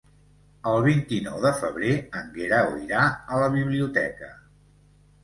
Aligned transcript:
El 0.69 0.77
vint-i-nou 0.85 1.35
de 1.43 1.51
febrer 1.59 1.91
en 2.21 2.31
Guerau 2.37 2.71
irà 2.87 3.03
a 3.37 3.43
la 3.43 3.51
biblioteca. 3.57 4.31